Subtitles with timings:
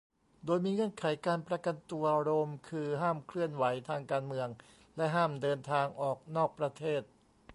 [0.45, 4.47] โดยมีเงื่อนไขการประกันตัว โรม คือห้ามเคลื่อนไหวทางการเมือง
[4.97, 7.01] และห้ามเดินทางออกนอกประเทศ